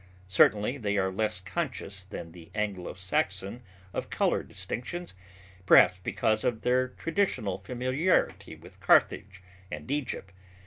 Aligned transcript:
Certainly 0.27 0.79
they 0.79 0.97
are 0.97 1.11
less 1.11 1.39
conscious 1.39 2.01
than 2.05 2.31
the 2.31 2.49
Anglo 2.55 2.95
Saxon 2.95 3.61
of 3.93 4.09
color 4.09 4.41
distinctions, 4.41 5.13
perhaps 5.67 5.99
because 6.01 6.43
of 6.43 6.63
their 6.63 6.87
traditional 6.87 7.59
familiarity 7.59 8.55
with 8.55 8.79
Carthage 8.79 9.43
and 9.69 9.91
Egypt. 9.91 10.33